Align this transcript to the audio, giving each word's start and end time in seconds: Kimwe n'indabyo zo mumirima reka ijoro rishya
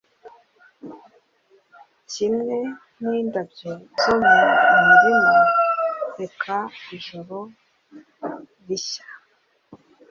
Kimwe 2.11 2.57
n'indabyo 3.03 3.71
zo 4.01 4.13
mumirima 4.21 5.35
reka 6.17 6.55
ijoro 6.95 7.37
rishya 8.67 9.05